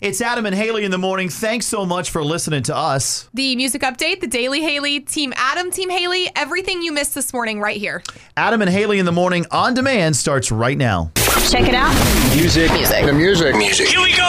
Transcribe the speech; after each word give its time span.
It's 0.00 0.22
Adam 0.22 0.46
and 0.46 0.54
Haley 0.54 0.86
in 0.86 0.90
the 0.90 0.96
morning. 0.96 1.28
Thanks 1.28 1.66
so 1.66 1.84
much 1.84 2.08
for 2.08 2.24
listening 2.24 2.62
to 2.62 2.74
us. 2.74 3.28
The 3.34 3.54
music 3.54 3.82
update, 3.82 4.20
the 4.20 4.26
Daily 4.26 4.62
Haley, 4.62 5.00
Team 5.00 5.34
Adam, 5.36 5.70
Team 5.70 5.90
Haley, 5.90 6.30
everything 6.34 6.80
you 6.80 6.90
missed 6.90 7.14
this 7.14 7.34
morning 7.34 7.60
right 7.60 7.76
here. 7.76 8.02
Adam 8.34 8.62
and 8.62 8.70
Haley 8.70 8.98
in 8.98 9.04
the 9.04 9.12
morning 9.12 9.44
on 9.50 9.74
demand 9.74 10.16
starts 10.16 10.50
right 10.50 10.78
now. 10.78 11.12
Check 11.48 11.68
it 11.68 11.74
out. 11.74 11.94
Music. 12.34 12.70
Music. 12.72 13.04
The 13.04 13.12
music. 13.12 13.56
Music. 13.56 13.88
Here 13.88 14.00
we 14.00 14.14
go. 14.14 14.22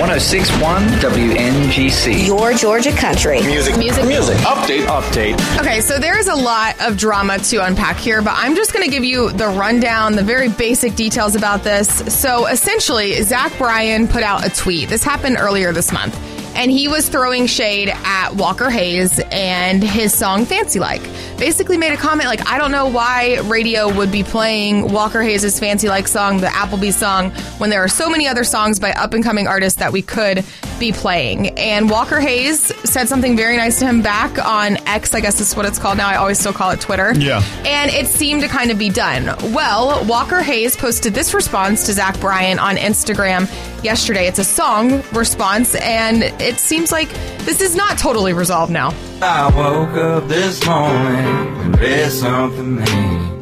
1061 0.00 0.82
WNGC. 1.00 2.26
Your 2.26 2.52
Georgia 2.54 2.92
country. 2.92 3.42
Music. 3.42 3.76
Music. 3.76 4.04
Music. 4.06 4.36
Update. 4.38 4.86
Update. 4.86 5.60
Okay, 5.60 5.80
so 5.80 5.98
there's 5.98 6.28
a 6.28 6.34
lot 6.34 6.80
of 6.80 6.96
drama 6.96 7.38
to 7.38 7.64
unpack 7.64 7.96
here, 7.96 8.22
but 8.22 8.34
I'm 8.36 8.54
just 8.54 8.72
going 8.72 8.84
to 8.84 8.90
give 8.90 9.04
you 9.04 9.30
the 9.32 9.48
rundown, 9.48 10.14
the 10.14 10.22
very 10.22 10.48
basic 10.48 10.94
details 10.94 11.34
about 11.34 11.64
this. 11.64 11.88
So 12.14 12.46
essentially, 12.46 13.20
Zach 13.22 13.56
Bryan 13.58 14.06
put 14.08 14.22
out 14.22 14.46
a 14.46 14.50
tweet. 14.50 14.88
This 14.88 15.02
happened 15.02 15.36
earlier 15.38 15.72
this 15.72 15.92
month. 15.92 16.14
And 16.54 16.70
he 16.70 16.88
was 16.88 17.08
throwing 17.08 17.46
shade 17.46 17.90
at 18.04 18.34
Walker 18.34 18.70
Hayes 18.70 19.20
and 19.32 19.82
his 19.82 20.14
song 20.14 20.46
Fancy 20.46 20.78
Like. 20.78 21.02
Basically, 21.36 21.76
made 21.76 21.92
a 21.92 21.96
comment 21.96 22.28
like, 22.28 22.48
I 22.48 22.58
don't 22.58 22.70
know 22.70 22.86
why 22.86 23.40
radio 23.44 23.92
would 23.92 24.12
be 24.12 24.22
playing 24.22 24.92
Walker 24.92 25.20
Hayes' 25.20 25.58
Fancy 25.58 25.88
Like 25.88 26.06
song, 26.06 26.40
the 26.40 26.46
Applebee's 26.46 26.96
song, 26.96 27.32
when 27.58 27.70
there 27.70 27.82
are 27.82 27.88
so 27.88 28.08
many 28.08 28.28
other 28.28 28.44
songs 28.44 28.78
by 28.78 28.92
up 28.92 29.14
and 29.14 29.24
coming 29.24 29.48
artists 29.48 29.80
that 29.80 29.92
we 29.92 30.00
could 30.00 30.44
be 30.78 30.92
playing. 30.92 31.58
And 31.58 31.90
Walker 31.90 32.20
Hayes 32.20 32.72
said 32.88 33.08
something 33.08 33.36
very 33.36 33.56
nice 33.56 33.78
to 33.80 33.86
him 33.86 34.02
back 34.02 34.44
on 34.44 34.76
X, 34.86 35.14
I 35.14 35.20
guess 35.20 35.40
is 35.40 35.54
what 35.56 35.66
it's 35.66 35.78
called 35.78 35.98
now. 35.98 36.08
I 36.08 36.16
always 36.16 36.38
still 36.38 36.52
call 36.52 36.70
it 36.70 36.80
Twitter. 36.80 37.12
Yeah. 37.14 37.42
And 37.64 37.90
it 37.90 38.06
seemed 38.06 38.42
to 38.42 38.48
kind 38.48 38.70
of 38.70 38.78
be 38.78 38.90
done. 38.90 39.26
Well, 39.52 40.04
Walker 40.06 40.42
Hayes 40.42 40.76
posted 40.76 41.14
this 41.14 41.34
response 41.34 41.86
to 41.86 41.92
Zach 41.92 42.18
Bryan 42.20 42.58
on 42.58 42.76
Instagram 42.76 43.48
yesterday. 43.82 44.26
It's 44.26 44.38
a 44.38 44.44
song 44.44 45.02
response, 45.12 45.74
and 45.76 46.22
it 46.22 46.58
seems 46.58 46.92
like 46.92 47.08
this 47.40 47.60
is 47.60 47.76
not 47.76 47.98
totally 47.98 48.32
resolved 48.32 48.72
now. 48.72 48.94
I 49.22 49.50
woke 49.54 49.96
up 49.96 50.28
this 50.28 50.64
morning 50.66 51.56
and 51.60 51.78
read 51.78 52.10
something 52.10 52.76
mean. 52.76 53.33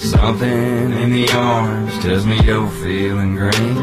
Something 0.00 0.92
in 0.92 1.12
the 1.12 1.30
orange 1.36 1.92
tells 2.00 2.24
me 2.24 2.40
you're 2.42 2.66
feeling 2.70 3.36
green. 3.36 3.74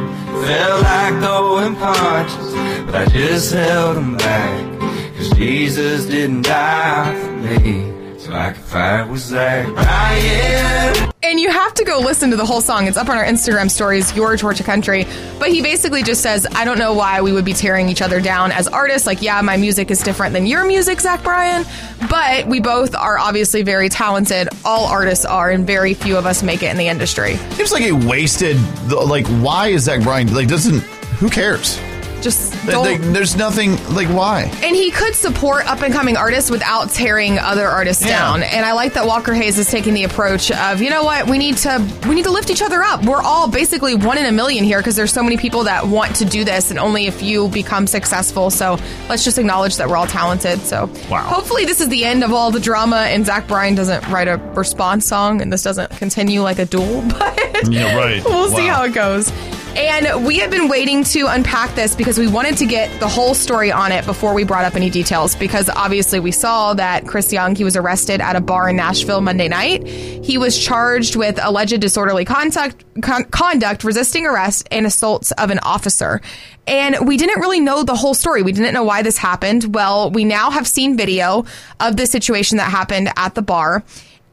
Felt 0.45 0.81
like 0.81 1.13
throwing 1.21 1.75
punches, 1.75 2.53
but 2.87 2.95
I 2.95 3.05
just 3.05 3.53
held 3.53 3.97
them 3.97 4.17
back. 4.17 4.79
Cause 5.15 5.29
Jesus 5.33 6.07
didn't 6.07 6.41
die 6.41 7.13
for 7.21 7.31
me, 7.33 7.91
so 8.27 8.33
I 8.33 8.51
could 8.51 8.61
fight 8.63 9.03
with 9.09 9.21
Zach 9.21 9.65
Bryan. 9.73 11.11
And 11.23 11.39
you 11.39 11.49
have 11.49 11.73
to 11.75 11.85
go 11.85 11.99
listen 11.99 12.29
to 12.31 12.35
the 12.35 12.45
whole 12.45 12.59
song. 12.61 12.87
It's 12.87 12.97
up 12.97 13.07
on 13.09 13.17
our 13.17 13.23
Instagram 13.23 13.71
stories, 13.71 14.13
Your 14.15 14.35
Georgia 14.35 14.63
Country. 14.63 15.05
But 15.39 15.49
he 15.49 15.61
basically 15.61 16.03
just 16.03 16.21
says, 16.21 16.45
I 16.55 16.65
don't 16.65 16.77
know 16.77 16.93
why 16.93 17.21
we 17.21 17.31
would 17.31 17.45
be 17.45 17.53
tearing 17.53 17.87
each 17.89 18.01
other 18.01 18.19
down 18.19 18.51
as 18.51 18.67
artists. 18.67 19.07
Like, 19.07 19.21
yeah, 19.21 19.41
my 19.41 19.55
music 19.57 19.91
is 19.91 19.99
different 20.01 20.33
than 20.33 20.45
your 20.45 20.65
music, 20.65 20.99
Zach 20.99 21.23
Bryan. 21.23 21.65
But 22.09 22.47
we 22.47 22.59
both 22.59 22.95
are 22.95 23.17
obviously 23.17 23.63
very 23.63 23.87
talented. 23.89 24.49
All 24.65 24.85
artists 24.87 25.25
are, 25.25 25.49
and 25.49 25.65
very 25.65 25.93
few 25.93 26.17
of 26.17 26.25
us 26.25 26.43
make 26.43 26.63
it 26.63 26.67
in 26.71 26.77
the 26.77 26.87
industry. 26.87 27.35
Seems 27.51 27.71
like 27.71 27.83
he 27.83 27.91
wasted. 27.93 28.57
Like, 28.91 29.25
why 29.27 29.67
is 29.67 29.83
Zach 29.83 30.03
Bryan? 30.03 30.33
Like, 30.33 30.47
doesn't. 30.49 30.79
Who 31.19 31.29
cares? 31.29 31.79
Just 32.21 32.46
They- 32.46 32.46
don't. 32.71 33.01
they- 33.01 33.07
there's 33.13 33.35
nothing. 33.35 33.77
Like, 33.93 34.07
why? 34.09 34.43
And 34.63 34.75
he 34.75 34.91
could 34.91 35.15
support 35.15 35.65
up 35.69 35.81
and 35.81 35.93
coming 35.93 36.17
artists 36.17 36.49
without 36.51 36.89
tearing 36.91 37.39
other 37.39 37.67
artists 37.67 38.05
Yeah. 38.05 38.19
down. 38.19 38.43
And 38.43 38.65
I 38.65 38.73
like 38.73 38.93
that 38.93 39.05
Walker 39.07 39.33
Hayes 39.33 39.57
is 39.57 39.67
taking 39.69 39.93
the 39.93 40.03
approach 40.03 40.51
of, 40.51 40.81
you 40.81 40.89
know 40.89 41.03
what, 41.03 41.27
we 41.29 41.37
need 41.37 41.57
to 41.57 41.81
we 42.07 42.15
need 42.15 42.23
to 42.25 42.31
lift 42.31 42.49
each 42.49 42.61
other 42.61 42.81
up. 42.83 43.03
We're 43.05 43.21
all 43.21 43.47
basically 43.47 43.95
one 43.95 44.17
in 44.17 44.25
a 44.25 44.31
million 44.31 44.63
here 44.63 44.79
because 44.79 44.95
there's 44.95 45.11
so 45.13 45.23
many 45.23 45.37
people 45.37 45.63
that 45.65 45.87
want 45.87 46.15
to 46.17 46.25
do 46.25 46.43
this 46.43 46.69
and 46.71 46.79
only 46.79 47.07
a 47.07 47.11
few 47.11 47.47
become 47.49 47.87
successful. 47.87 48.49
So 48.49 48.77
let's 49.09 49.23
just 49.23 49.37
acknowledge 49.37 49.77
that 49.77 49.87
we're 49.89 49.97
all 49.97 50.07
talented. 50.07 50.61
So 50.61 50.89
Wow. 51.09 51.21
hopefully 51.23 51.65
this 51.65 51.81
is 51.81 51.89
the 51.89 52.05
end 52.05 52.23
of 52.23 52.33
all 52.33 52.51
the 52.51 52.59
drama 52.59 52.97
and 53.09 53.25
Zach 53.25 53.47
Bryan 53.47 53.75
doesn't 53.75 54.07
write 54.09 54.27
a 54.27 54.37
response 54.55 55.05
song 55.05 55.41
and 55.41 55.51
this 55.51 55.63
doesn't 55.63 55.89
continue 55.97 56.41
like 56.41 56.59
a 56.59 56.65
duel. 56.65 57.03
But 57.17 57.71
Yeah, 57.73 57.95
right. 57.97 58.23
we'll 58.23 58.49
see 58.49 58.67
how 58.67 58.83
it 58.83 58.93
goes. 58.93 59.31
And 59.77 60.25
we 60.25 60.39
have 60.39 60.49
been 60.49 60.69
waiting 60.69 61.03
to 61.03 61.27
unpack 61.27 61.75
this 61.75 61.95
because 61.95 62.17
we 62.17 62.27
wanted 62.27 62.57
to 62.57 62.65
get 62.65 62.99
the 62.99 63.07
whole 63.07 63.35
story 63.35 63.71
on 63.71 63.91
it 63.91 64.07
before 64.07 64.33
we 64.33 64.43
brought 64.43 64.65
up 64.65 64.75
any 64.75 64.89
details. 64.89 65.35
Because 65.35 65.69
obviously, 65.69 66.19
we 66.19 66.31
saw 66.31 66.73
that 66.73 67.05
Chris 67.05 67.31
Young, 67.31 67.55
he 67.55 67.63
was 67.63 67.75
arrested 67.75 68.19
at 68.19 68.35
a 68.35 68.41
bar 68.41 68.69
in 68.69 68.75
Nashville 68.75 69.21
Monday 69.21 69.47
night. 69.47 69.85
He 69.85 70.39
was 70.39 70.57
charged 70.57 71.15
with 71.15 71.39
alleged 71.39 71.79
disorderly 71.79 72.25
conduct, 72.25 72.85
con- 73.03 73.25
conduct 73.25 73.83
resisting 73.83 74.25
arrest, 74.25 74.67
and 74.71 74.87
assaults 74.87 75.31
of 75.33 75.51
an 75.51 75.59
officer. 75.59 76.21
And 76.65 77.07
we 77.07 77.15
didn't 77.15 77.39
really 77.39 77.59
know 77.59 77.83
the 77.83 77.95
whole 77.95 78.15
story. 78.15 78.41
We 78.41 78.53
didn't 78.53 78.73
know 78.73 78.83
why 78.83 79.03
this 79.03 79.19
happened. 79.19 79.75
Well, 79.75 80.09
we 80.09 80.25
now 80.25 80.49
have 80.49 80.67
seen 80.67 80.97
video 80.97 81.45
of 81.79 81.97
the 81.97 82.07
situation 82.07 82.57
that 82.57 82.71
happened 82.71 83.09
at 83.15 83.35
the 83.35 83.43
bar 83.43 83.83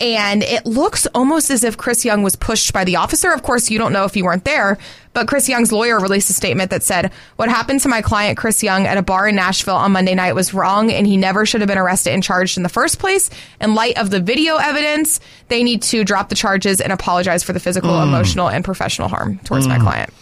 and 0.00 0.42
it 0.42 0.66
looks 0.66 1.06
almost 1.14 1.50
as 1.50 1.62
if 1.62 1.76
Chris 1.76 2.04
Young 2.04 2.22
was 2.22 2.34
pushed 2.34 2.72
by 2.72 2.84
the 2.84 2.96
officer. 2.96 3.32
Of 3.32 3.42
course, 3.42 3.70
you 3.70 3.78
don't 3.78 3.92
know 3.92 4.04
if 4.04 4.16
you 4.16 4.24
weren't 4.24 4.44
there, 4.44 4.76
but 5.12 5.28
Chris 5.28 5.48
Young's 5.48 5.70
lawyer 5.70 6.00
released 6.00 6.28
a 6.30 6.32
statement 6.32 6.70
that 6.70 6.82
said, 6.82 7.12
What 7.36 7.48
happened 7.48 7.80
to 7.80 7.88
my 7.88 8.02
client, 8.02 8.36
Chris 8.36 8.62
Young, 8.62 8.86
at 8.86 8.98
a 8.98 9.02
bar 9.02 9.28
in 9.28 9.36
Nashville 9.36 9.76
on 9.76 9.92
Monday 9.92 10.14
night 10.14 10.34
was 10.34 10.52
wrong, 10.52 10.90
and 10.90 11.06
he 11.06 11.16
never 11.16 11.46
should 11.46 11.60
have 11.60 11.68
been 11.68 11.78
arrested 11.78 12.12
and 12.12 12.22
charged 12.22 12.56
in 12.56 12.64
the 12.64 12.68
first 12.68 12.98
place. 12.98 13.30
In 13.60 13.74
light 13.74 13.96
of 13.96 14.10
the 14.10 14.20
video 14.20 14.56
evidence, 14.56 15.20
they 15.48 15.62
need 15.62 15.82
to 15.82 16.04
drop 16.04 16.28
the 16.28 16.34
charges 16.34 16.80
and 16.80 16.92
apologize 16.92 17.44
for 17.44 17.52
the 17.52 17.60
physical, 17.60 17.96
hmm. 17.96 18.08
emotional, 18.08 18.48
and 18.48 18.64
professional 18.64 19.08
harm 19.08 19.38
towards 19.44 19.68
my 19.68 19.76
hmm. 19.76 19.84
client. 19.84 20.12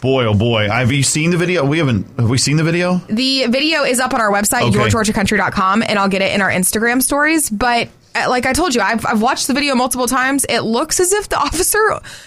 Boy, 0.00 0.24
oh 0.24 0.34
boy. 0.34 0.68
Have 0.68 0.92
you 0.92 1.02
seen 1.02 1.30
the 1.30 1.36
video? 1.36 1.64
We 1.64 1.78
haven't. 1.78 2.06
Have 2.18 2.30
we 2.30 2.38
seen 2.38 2.56
the 2.56 2.64
video? 2.64 2.98
The 3.10 3.46
video 3.48 3.82
is 3.82 4.00
up 4.00 4.14
on 4.14 4.20
our 4.20 4.32
website, 4.32 4.62
Okay. 4.62 4.78
yourgeorgiacountry.com, 4.78 5.82
and 5.82 5.98
I'll 5.98 6.08
get 6.08 6.22
it 6.22 6.32
in 6.32 6.40
our 6.40 6.50
Instagram 6.50 7.02
stories. 7.02 7.50
But 7.50 7.88
like 8.14 8.46
I 8.46 8.52
told 8.52 8.74
you, 8.74 8.80
I've, 8.80 9.04
I've 9.06 9.22
watched 9.22 9.46
the 9.46 9.54
video 9.54 9.74
multiple 9.74 10.06
times. 10.06 10.44
It 10.48 10.60
looks 10.60 11.00
as 11.00 11.12
if 11.12 11.28
the 11.28 11.38
officer 11.40 11.78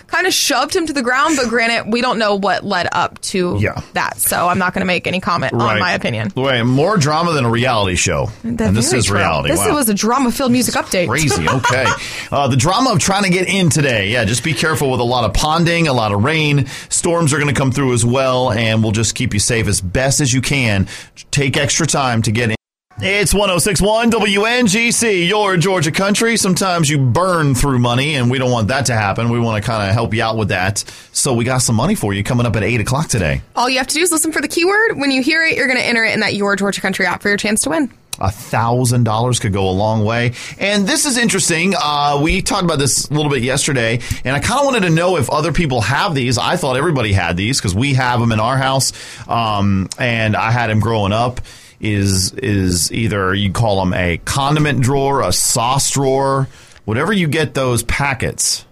kind 0.08 0.26
of 0.28 0.34
shoved 0.34 0.76
him 0.76 0.88
to 0.88 0.94
the 0.94 1.02
ground, 1.02 1.36
but 1.38 1.50
granted, 1.50 1.92
we 1.92 2.02
don't 2.02 2.18
know 2.20 2.36
what 2.36 2.64
led 2.66 2.88
up 2.92 3.20
to 3.22 3.58
Yeah. 3.60 3.82
that. 3.94 4.18
So 4.18 4.48
I'm 4.48 4.58
not 4.58 4.74
going 4.74 4.82
to 4.82 4.86
make 4.86 5.08
any 5.08 5.20
comment 5.20 5.54
on 5.54 5.80
my 5.80 5.94
opinion. 5.94 6.32
Wait, 6.36 6.64
more 6.64 6.98
drama 6.98 7.34
than 7.34 7.46
a 7.46 7.50
reality 7.50 7.96
show. 7.96 8.30
and 8.44 8.58
this 8.58 8.94
is 8.94 9.06
true. 9.06 9.18
reality. 9.18 9.50
This 9.50 9.60
wow. 9.60 9.74
was 9.76 9.90
a 9.90 9.94
drama 9.94 10.32
filled 10.32 10.52
music 10.52 10.76
update. 10.76 11.08
Crazy. 11.08 11.46
Okay. 11.54 11.86
uh, 12.32 12.48
the 12.48 12.56
drama 12.56 12.92
of 12.92 13.00
trying 13.00 13.24
to 13.24 13.30
get 13.30 13.48
in 13.48 13.70
today. 13.70 14.10
Yeah, 14.10 14.26
just 14.26 14.44
be 14.44 14.54
careful 14.54 14.90
with 14.92 15.00
a 15.00 15.04
lot 15.04 15.24
of 15.24 15.34
ponding, 15.34 15.88
a 15.88 15.94
lot 15.94 16.12
of 16.12 16.24
rain. 16.24 16.66
Storms 16.90 17.32
are 17.34 17.38
going 17.38 17.54
to 17.54 17.58
come 17.58 17.72
through 17.72 17.94
as 17.94 18.04
well, 18.06 18.52
and 18.52 18.82
we'll 18.82 18.92
just 18.92 19.14
keep 19.16 19.34
you 19.34 19.40
safe 19.40 19.68
as 19.68 19.82
best 19.82 20.20
as 20.20 20.34
you 20.34 20.42
can. 20.42 20.88
Take 21.32 21.58
extra 21.58 21.86
time 21.86 22.22
to 22.24 22.32
get 22.32 22.50
in. 22.52 22.56
It's 23.00 23.34
1061 23.34 24.12
WNGC, 24.12 25.28
your 25.28 25.58
Georgia 25.58 25.92
country. 25.92 26.38
Sometimes 26.38 26.90
you 26.90 27.00
burn 27.00 27.56
through 27.56 27.80
money, 27.80 28.14
and 28.16 28.30
we 28.30 28.38
don't 28.38 28.52
want 28.52 28.68
that 28.68 28.86
to 28.86 28.94
happen. 28.94 29.30
We 29.30 29.40
want 29.40 29.62
to 29.62 29.68
kind 29.68 29.90
of 29.90 29.94
help 29.96 30.14
you 30.14 30.22
out 30.24 30.38
with 30.38 30.50
that. 30.50 30.80
So 31.12 31.34
we 31.34 31.44
got 31.44 31.58
some 31.58 31.76
money 31.76 31.96
for 31.96 32.14
you 32.14 32.24
coming 32.24 32.46
up 32.46 32.56
at 32.56 32.64
8 32.64 32.82
o'clock 32.82 33.08
today. 33.08 33.42
All 33.56 33.68
you 33.68 33.80
have 33.80 33.88
to 33.88 33.96
do 33.96 34.02
is 34.02 34.12
listen 34.12 34.32
for 34.32 34.42
the 34.42 34.48
keyword. 34.48 34.98
When 34.98 35.10
you 35.10 35.24
hear 35.24 35.44
it, 35.44 35.58
you're 35.58 35.68
going 35.68 35.80
to 35.80 35.86
enter 35.86 36.04
it 36.04 36.14
in 36.14 36.20
that 36.20 36.36
Your 36.36 36.56
Georgia 36.56 36.82
Country 36.82 37.06
app 37.08 37.24
for 37.24 37.30
your 37.30 37.38
chance 37.38 37.64
to 37.64 37.72
win. 37.72 37.92
A 38.22 38.30
thousand 38.30 39.06
dollars 39.06 39.40
could 39.40 39.54
go 39.54 39.68
a 39.68 39.72
long 39.72 40.06
way. 40.06 40.34
And 40.60 40.86
this 40.88 41.08
is 41.08 41.18
interesting. 41.18 41.74
Uh, 41.76 42.20
we 42.24 42.44
talked 42.44 42.64
about 42.64 42.78
this 42.78 43.10
a 43.10 43.14
little 43.14 43.32
bit 43.32 43.42
yesterday, 43.42 44.02
and 44.24 44.36
I 44.36 44.40
kind 44.40 44.60
of 44.60 44.66
wanted 44.68 44.82
to 44.82 44.92
know 44.92 45.18
if 45.18 45.32
other 45.32 45.52
people 45.52 45.82
have 45.82 46.14
these. 46.14 46.38
I 46.38 46.58
thought 46.58 46.78
everybody 46.78 47.12
had 47.12 47.38
these 47.38 47.58
because 47.60 47.74
we 47.74 47.96
have 47.96 48.20
them 48.20 48.32
in 48.32 48.40
our 48.40 48.56
house, 48.56 48.94
um, 49.28 49.90
and 49.98 50.36
I 50.36 50.52
had 50.52 50.70
them 50.70 50.80
growing 50.80 51.12
up. 51.12 51.42
Is 51.84 52.32
is 52.32 52.94
either 52.94 53.34
you 53.34 53.52
call 53.52 53.82
them 53.82 53.94
a 53.94 54.18
condiment 54.24 54.82
drawer, 54.82 55.22
a 55.22 55.34
sauce 55.34 55.92
drawer, 55.92 56.48
whatever 56.86 57.12
you 57.12 57.28
get 57.28 57.54
those 57.54 57.84
packets, 57.84 58.66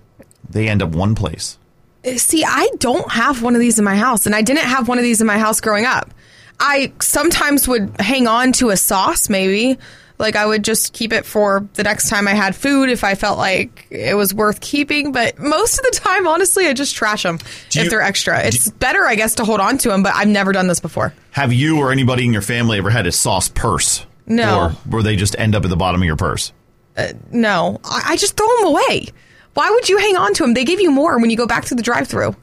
they 0.49 0.69
end 0.69 0.81
up 0.81 0.91
one 0.91 1.13
place. 1.13 1.57
Uh, 2.05 2.17
see, 2.17 2.45
I 2.45 2.69
don't 2.77 3.11
have 3.11 3.43
one 3.43 3.53
of 3.53 3.59
these 3.59 3.77
in 3.79 3.83
my 3.83 3.97
house, 3.97 4.25
and 4.25 4.33
I 4.33 4.41
didn't 4.41 4.63
have 4.63 4.87
one 4.87 4.97
of 4.97 5.03
these 5.03 5.19
in 5.19 5.27
my 5.27 5.37
house 5.37 5.59
growing 5.59 5.85
up. 5.85 6.13
I 6.57 6.93
sometimes 7.01 7.67
would 7.67 7.99
hang 7.99 8.27
on 8.27 8.53
to 8.53 8.69
a 8.69 8.77
sauce, 8.77 9.29
maybe. 9.29 9.77
Like 10.21 10.37
I 10.37 10.45
would 10.45 10.63
just 10.63 10.93
keep 10.93 11.11
it 11.11 11.25
for 11.25 11.67
the 11.73 11.83
next 11.83 12.07
time 12.07 12.27
I 12.27 12.33
had 12.33 12.55
food 12.55 12.89
if 12.89 13.03
I 13.03 13.15
felt 13.15 13.37
like 13.37 13.87
it 13.89 14.15
was 14.15 14.33
worth 14.33 14.61
keeping. 14.61 15.11
But 15.11 15.37
most 15.39 15.77
of 15.79 15.83
the 15.83 15.91
time, 15.99 16.27
honestly, 16.27 16.67
I 16.67 16.73
just 16.73 16.95
trash 16.95 17.23
them 17.23 17.37
Do 17.69 17.79
if 17.79 17.83
you- 17.85 17.89
they're 17.89 18.01
extra. 18.01 18.39
It's 18.45 18.69
better, 18.69 19.05
I 19.05 19.15
guess, 19.15 19.35
to 19.35 19.43
hold 19.45 19.59
on 19.59 19.77
to 19.79 19.89
them. 19.89 20.03
But 20.03 20.13
I've 20.15 20.27
never 20.29 20.53
done 20.53 20.67
this 20.67 20.79
before. 20.79 21.13
Have 21.31 21.51
you 21.51 21.79
or 21.79 21.91
anybody 21.91 22.23
in 22.25 22.31
your 22.31 22.41
family 22.41 22.77
ever 22.77 22.89
had 22.89 23.07
a 23.07 23.11
sauce 23.11 23.49
purse? 23.49 24.05
No. 24.27 24.59
Or 24.59 24.69
where 24.89 25.03
they 25.03 25.15
just 25.17 25.35
end 25.37 25.55
up 25.55 25.63
at 25.65 25.69
the 25.69 25.75
bottom 25.75 25.99
of 26.01 26.05
your 26.05 26.15
purse? 26.15 26.53
Uh, 26.95 27.07
no, 27.31 27.79
I, 27.83 28.01
I 28.09 28.15
just 28.17 28.37
throw 28.37 28.47
them 28.57 28.67
away. 28.67 29.07
Why 29.53 29.69
would 29.69 29.89
you 29.89 29.97
hang 29.97 30.15
on 30.17 30.33
to 30.35 30.43
them? 30.43 30.53
They 30.53 30.63
give 30.63 30.79
you 30.79 30.91
more 30.91 31.19
when 31.19 31.29
you 31.29 31.35
go 31.37 31.47
back 31.47 31.65
to 31.65 31.75
the 31.75 31.81
drive-through. 31.81 32.35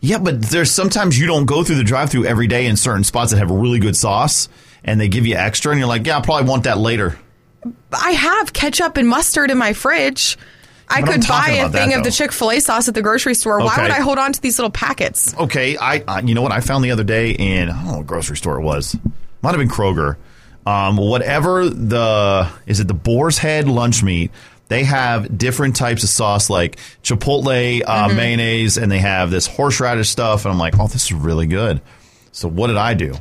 Yeah, 0.00 0.18
but 0.18 0.42
there's 0.42 0.70
sometimes 0.70 1.18
you 1.18 1.26
don't 1.26 1.44
go 1.46 1.62
through 1.62 1.76
the 1.76 1.84
drive-through 1.84 2.24
every 2.26 2.46
day 2.46 2.66
in 2.66 2.76
certain 2.76 3.04
spots 3.04 3.30
that 3.32 3.38
have 3.38 3.50
really 3.50 3.78
good 3.78 3.96
sauce, 3.96 4.48
and 4.84 5.00
they 5.00 5.08
give 5.08 5.26
you 5.26 5.36
extra, 5.36 5.70
and 5.72 5.78
you're 5.78 5.88
like, 5.88 6.06
yeah, 6.06 6.18
I 6.18 6.20
probably 6.20 6.48
want 6.48 6.64
that 6.64 6.78
later. 6.78 7.18
I 7.92 8.10
have 8.12 8.52
ketchup 8.52 8.96
and 8.96 9.08
mustard 9.08 9.50
in 9.50 9.58
my 9.58 9.72
fridge. 9.72 10.36
I 10.88 11.00
But 11.00 11.10
could 11.12 11.28
buy 11.28 11.50
a 11.50 11.60
about 11.60 11.72
that, 11.72 11.78
thing 11.78 11.94
of 11.94 12.04
the. 12.04 12.10
Chick 12.10 12.32
Fil 12.32 12.50
A 12.50 12.60
sauce 12.60 12.88
at 12.88 12.94
the 12.94 13.02
grocery 13.02 13.34
store. 13.34 13.60
Why 13.60 13.76
would 13.80 13.90
I 13.90 14.00
hold 14.00 14.18
on 14.18 14.32
to 14.32 14.40
these 14.42 14.58
little 14.58 14.70
packets? 14.70 15.34
Okay, 15.38 15.76
I, 15.78 16.02
I 16.06 16.20
you 16.20 16.34
know 16.34 16.42
what 16.42 16.52
I 16.52 16.60
found 16.60 16.84
the 16.84 16.90
other 16.90 17.04
day 17.04 17.30
in 17.30 17.70
I 17.70 17.72
don't 17.72 17.84
know 17.92 17.96
what 17.98 18.06
grocery 18.06 18.36
store 18.36 18.58
it 18.58 18.62
was. 18.62 18.94
Might 19.42 19.50
have 19.50 19.58
been 19.58 19.68
Kroger. 19.70 20.16
Um, 20.66 20.96
whatever 20.96 21.68
the 21.68 22.48
is 22.66 22.80
it 22.80 22.88
the 22.88 22.94
Boar's 22.94 23.38
Head 23.38 23.68
lunch 23.68 24.02
meat? 24.02 24.32
They 24.68 24.84
have 24.84 25.36
different 25.38 25.76
types 25.76 26.02
of 26.02 26.08
sauce 26.08 26.50
like 26.50 26.76
chipotle, 27.02 27.82
uh, 27.86 28.08
Mm-hmm. 28.08 28.16
mayonnaise, 28.16 28.76
and 28.76 28.90
they 28.92 28.98
have 28.98 29.30
this 29.30 29.46
horseradish 29.46 30.08
stuff. 30.10 30.44
And 30.44 30.52
I'm 30.52 30.58
like, 30.58 30.78
oh, 30.78 30.88
this 30.88 31.04
is 31.04 31.12
really 31.12 31.46
good. 31.46 31.80
So 32.32 32.48
what 32.48 32.66
did 32.68 32.76
I 32.76 32.94
do? 32.94 33.14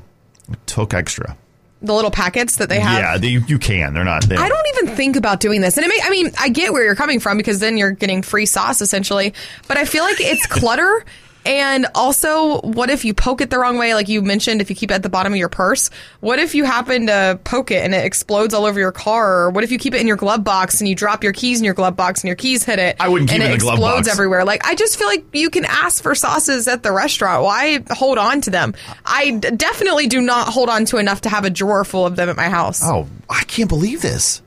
I 0.50 0.56
took 0.66 0.94
extra. 0.94 1.38
The 1.81 1.94
little 1.94 2.12
packets 2.12 2.57
that 2.57 2.69
they 2.69 2.80
have. 2.80 3.00
Yeah, 3.00 3.18
they, 3.18 3.44
you 3.48 3.57
can. 3.57 3.94
They're 3.94 4.04
not. 4.04 4.24
They 4.24 4.36
I 4.36 4.48
don't 4.50 4.68
even 4.78 4.95
think 4.95 5.16
about 5.16 5.39
doing 5.39 5.62
this. 5.62 5.78
And 5.78 5.86
it 5.86 5.89
may, 5.89 6.00
I 6.04 6.10
mean, 6.12 6.31
I 6.39 6.50
get 6.50 6.74
where 6.74 6.83
you're 6.83 6.95
coming 6.95 7.19
from 7.19 7.38
because 7.38 7.60
then 7.60 7.75
you're 7.75 7.92
getting 7.92 8.22
free 8.22 8.45
sauce 8.45 8.81
essentially. 8.81 9.33
But 9.68 9.78
I 9.78 9.86
feel 9.86 10.04
like 10.04 10.18
it's 10.19 10.45
clutter. 10.48 11.04
And 11.46 11.88
also, 11.96 12.62
what 12.62 12.90
if 12.90 13.04
you 13.06 13.14
poke 13.14 13.42
it 13.42 13.50
the 13.50 13.58
wrong 13.58 13.78
way? 13.78 13.94
Like 13.94 14.10
you 14.10 14.22
mentioned, 14.22 14.62
if 14.62 14.70
you 14.70 14.76
keep 14.76 14.92
it 14.92 14.96
at 14.96 15.04
the 15.04 15.10
bottom 15.10 15.34
of 15.34 15.38
your 15.38 15.50
purse, 15.50 15.90
what 16.20 16.40
if 16.40 16.54
you 16.54 16.66
happen 16.66 17.08
to 17.08 17.40
poke 17.44 17.72
it 17.72 17.84
and 17.84 17.96
it 17.96 18.06
explodes 18.06 18.54
all 18.54 18.66
over 18.66 18.80
your 18.80 18.92
car? 18.92 19.44
Or 19.44 19.50
what 19.50 19.64
if 19.64 19.72
you 19.72 19.80
keep 19.80 19.94
it 19.94 20.02
in 20.02 20.08
your 20.08 20.18
glove 20.18 20.44
box 20.44 20.82
and 20.82 20.88
you 20.88 20.96
drop 20.96 21.24
your 21.24 21.34
keys 21.34 21.60
in 21.60 21.66
your 21.66 21.74
glove 21.74 21.96
box 21.96 22.22
and 22.22 22.28
your 22.28 22.36
keys 22.36 22.64
hit 22.64 22.80
it? 22.80 22.96
I 23.00 23.08
wouldn't 23.10 23.30
keep 23.30 23.40
and 23.40 23.44
it 23.44 23.52
in 23.54 23.58
the 23.58 23.58
glove 23.58 23.80
box. 23.80 23.90
explodes 24.00 24.08
everywhere. 24.08 24.46
Like 24.46 24.66
I 24.66 24.76
just 24.76 24.98
feel 24.98 25.08
like 25.08 25.26
you 25.34 25.50
can 25.50 25.66
ask 25.66 26.04
for 26.04 26.14
sauces 26.14 26.68
at 26.68 26.84
the 26.84 26.92
restaurant. 26.92 27.44
Why 27.44 27.84
hold 27.92 28.18
on 28.18 28.42
to 28.42 28.50
them? 28.50 28.74
I 29.06 29.32
d- 29.32 29.52
definitely 29.52 30.08
do 30.08 30.22
not 30.22 30.50
hold 30.50 30.70
on 30.70 30.86
to 30.86 30.98
enough 30.98 31.22
to 31.22 31.30
have 31.30 31.46
a 31.46 31.50
drawer 31.50 31.84
full 31.84 32.06
of 32.06 32.16
them 32.16 32.30
at 32.30 32.38
my 32.38 32.50
house. 32.50 32.82
Oh, 32.84 33.08
I 33.30 33.44
can't 33.46 33.70
believe 33.70 34.02
this. 34.02 34.42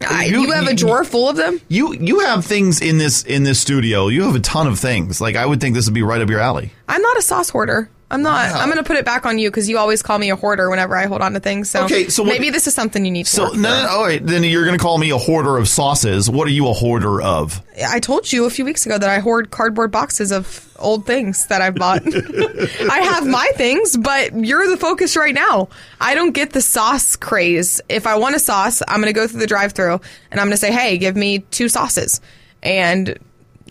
I- 0.00 0.24
you- 0.26 0.42
you 0.42 0.50
have 0.52 0.66
a 0.68 0.74
drawer 0.74 1.04
full 1.04 1.28
of 1.28 1.36
them? 1.36 1.60
You 1.68 1.94
you 1.94 2.20
have 2.20 2.44
things 2.44 2.80
in 2.80 2.98
this 2.98 3.22
in 3.22 3.44
this 3.44 3.58
studio. 3.58 4.08
You 4.08 4.24
have 4.24 4.34
a 4.34 4.40
ton 4.40 4.66
of 4.66 4.78
things. 4.78 5.20
Like 5.20 5.36
I 5.36 5.46
would 5.46 5.60
think 5.60 5.74
this 5.74 5.86
would 5.86 5.94
be 5.94 6.02
right 6.02 6.20
up 6.20 6.28
your 6.28 6.40
alley. 6.40 6.72
I'm 6.88 7.00
not 7.02 7.16
a 7.16 7.22
sauce 7.22 7.48
hoarder. 7.50 7.88
I'm 8.08 8.22
not. 8.22 8.52
Wow. 8.52 8.60
I'm 8.60 8.66
going 8.68 8.78
to 8.78 8.84
put 8.84 8.96
it 8.96 9.04
back 9.04 9.26
on 9.26 9.38
you 9.38 9.50
because 9.50 9.68
you 9.68 9.78
always 9.78 10.00
call 10.00 10.16
me 10.18 10.30
a 10.30 10.36
hoarder 10.36 10.70
whenever 10.70 10.96
I 10.96 11.06
hold 11.06 11.22
on 11.22 11.32
to 11.32 11.40
things. 11.40 11.68
So, 11.70 11.84
Okay, 11.86 12.08
so 12.08 12.22
what- 12.22 12.28
maybe 12.28 12.50
this 12.50 12.68
is 12.68 12.74
something 12.74 13.04
you 13.04 13.10
need 13.10 13.26
to 13.26 13.30
So 13.32 13.48
no, 13.48 13.58
no, 13.82 13.88
all 13.88 14.04
right. 14.04 14.24
Then 14.24 14.44
you're 14.44 14.64
going 14.64 14.78
to 14.78 14.82
call 14.82 14.96
me 14.98 15.10
a 15.10 15.18
hoarder 15.18 15.56
of 15.58 15.66
sauces. 15.68 16.30
What 16.30 16.46
are 16.46 16.52
you 16.52 16.68
a 16.68 16.72
hoarder 16.72 17.20
of? 17.20 17.60
I 17.84 17.98
told 17.98 18.32
you 18.32 18.44
a 18.44 18.50
few 18.50 18.64
weeks 18.64 18.86
ago 18.86 18.96
that 18.96 19.10
I 19.10 19.18
hoard 19.18 19.50
cardboard 19.50 19.90
boxes 19.90 20.30
of 20.30 20.72
old 20.78 21.04
things 21.04 21.46
that 21.48 21.62
I've 21.62 21.74
bought. 21.74 22.02
I 22.90 22.98
have 23.00 23.26
my 23.26 23.50
things, 23.56 23.96
but 23.96 24.32
you're 24.36 24.68
the 24.68 24.76
focus 24.76 25.16
right 25.16 25.34
now. 25.34 25.68
I 26.00 26.14
don't 26.14 26.30
get 26.32 26.52
the 26.52 26.62
sauce 26.62 27.16
craze. 27.16 27.80
If 27.88 28.06
I 28.06 28.16
want 28.18 28.36
a 28.36 28.38
sauce, 28.38 28.82
I'm 28.86 29.00
going 29.00 29.12
to 29.12 29.18
go 29.18 29.26
through 29.26 29.40
the 29.40 29.46
drive-through 29.48 30.00
and 30.30 30.38
I'm 30.40 30.46
going 30.46 30.52
to 30.52 30.56
say, 30.58 30.70
"Hey, 30.70 30.96
give 30.98 31.16
me 31.16 31.40
two 31.40 31.68
sauces," 31.68 32.20
and 32.62 33.18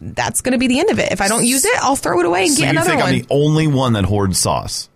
that's 0.01 0.42
going 0.42 0.53
to 0.53 0.57
be 0.57 0.68
the 0.68 0.80
end 0.80 0.89
of 0.89 1.00
it. 1.00 1.12
If 1.12 1.21
I 1.21 1.27
don't 1.27 1.45
use 1.45 1.65
it, 1.65 1.75
I'll 1.81 1.95
throw 1.95 2.19
it 2.19 2.25
away 2.25 2.44
and 2.45 2.51
So 2.51 2.59
get 2.62 2.65
you 2.65 2.69
another 2.71 2.89
think 2.89 3.01
one. 3.01 3.13
I'm 3.13 3.19
the 3.19 3.27
only 3.30 3.68
one 3.68 3.94
that 3.94 4.03
hoards 4.06 4.38
sauce? 4.38 4.89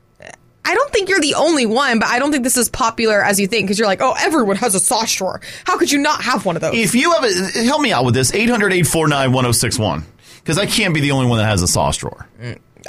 I 0.65 0.75
don't 0.75 0.91
think 0.91 1.09
you're 1.09 1.21
the 1.21 1.33
only 1.33 1.65
one, 1.65 1.97
but 1.99 2.09
I 2.09 2.19
don't 2.19 2.31
think 2.31 2.43
this 2.43 2.57
is 2.57 2.69
popular 2.69 3.23
as 3.23 3.39
you 3.39 3.47
think 3.47 3.65
because 3.65 3.79
you're 3.79 3.87
like, 3.87 4.01
oh, 4.01 4.13
everyone 4.19 4.55
has 4.57 4.75
a 4.75 4.79
sauce 4.79 5.15
drawer. 5.15 5.41
How 5.63 5.77
could 5.79 5.91
you 5.91 5.97
not 5.99 6.21
have 6.21 6.45
one 6.45 6.55
of 6.57 6.61
those? 6.61 6.75
If 6.75 6.93
you 6.93 7.11
have 7.13 7.23
a, 7.23 7.63
help 7.63 7.81
me 7.81 7.91
out 7.91 8.05
with 8.05 8.13
this 8.13 8.31
800-849-1061 8.31 10.03
because 10.37 10.57
I 10.57 10.65
can't 10.65 10.93
be 10.93 11.01
the 11.01 11.11
only 11.11 11.27
one 11.27 11.37
that 11.39 11.45
has 11.45 11.61
a 11.61 11.67
sauce 11.67 11.97
drawer. 11.97 12.27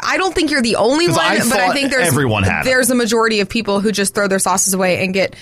I 0.03 0.17
don't 0.19 0.35
think 0.35 0.51
you're 0.51 0.63
the 0.63 0.77
only 0.77 1.09
one, 1.09 1.19
I 1.19 1.39
but 1.39 1.53
I 1.59 1.73
think 1.73 1.91
there's 1.91 2.07
everyone 2.09 2.43
had 2.43 2.61
'em. 2.61 2.65
there's 2.65 2.91
a 2.91 2.95
majority 2.95 3.41
of 3.41 3.49
people 3.49 3.81
who 3.81 3.93
just 3.93 4.15
throw 4.15 4.29
their 4.29 4.39
sauces 4.39 4.73
away 4.75 5.03
and 5.05 5.13
get 5.13 5.35